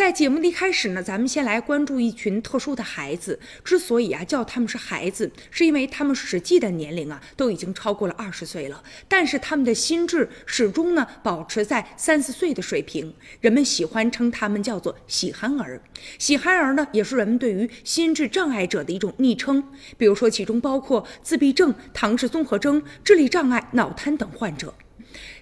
[0.00, 3.38] 在节目的一开始呢，咱们先来关注一群特殊的孩子。
[3.62, 13.12] 之所以啊叫他们是孩子，是因为他们实际的年龄啊都已经超过了二十岁了，但是他们的心智始终呢保持在三四岁的水平。
[13.42, 15.82] 人们喜欢称他们叫做“喜憨儿”。
[16.18, 19.62] 喜憨儿呢，也是人们对于心智障碍者的一种昵称。
[19.98, 24.72] 比如说，其中包括自闭症、唐氏综合征、智力障碍、脑瘫等患者。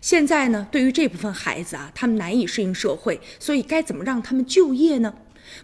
[0.01, 5.15] 现在呢，对于这部分孩子啊，他们难以适应社会，所以该怎么让他们就业呢？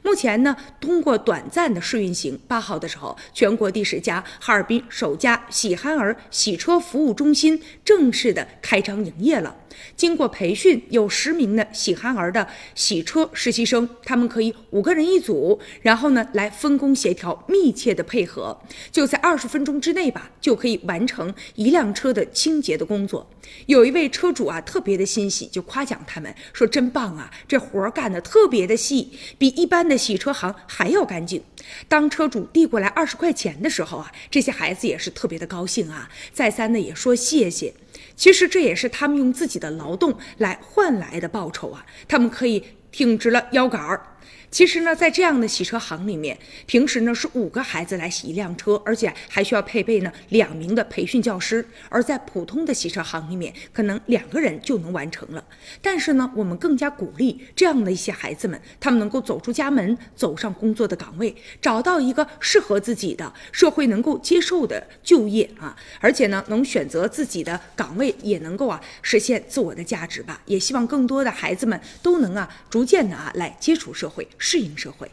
[0.02, 9.56] 目前呢，通过短暂的试运行，八号的时候，全国第十家、哈尔滨首家喜憨儿洗车服务中心正式的开张营业了。
[9.96, 18.56] 经过培训，有十名的喜憨儿的洗车实习生，他们可以五个人一组，然后呢来分工协调，密切的配合，
[18.92, 23.28] 就在二十分钟之内吧，就可以完成一辆车的清洁的工作。
[23.66, 31.42] 有一位车主啊，特别的欣喜，就夸奖他们说：“真棒啊，这活儿干的特别的细，比一般般的洗车行还要干净。”
[31.88, 37.74] 当车主递过来二十块钱的时候啊，这些孩子也是特别的高兴啊，再三的也说谢谢。
[38.16, 44.08] 其实这也是他们用自己的劳动来换来的报酬啊，他们可以挺直了腰杆儿。
[44.50, 55.42] 其实呢，在这样的洗车行里面，平时呢是五个孩子来洗一辆车，而且还需要配备呢两名的培训教师；而在普通的洗车行里面，可能两个人就能完成了。
[55.82, 70.40] 但是呢，我们更加鼓励这样的一些孩子们，他们能够走出家门，走上工作的岗位，找到一个适合自己的、社会能够接受的就业啊，而且呢，能选择自己的岗岗位，也能够啊实现自我的价值吧。
[70.46, 74.26] 也希望更多的孩子们都能啊逐渐的啊来接触社会。
[74.38, 75.10] 适应社会。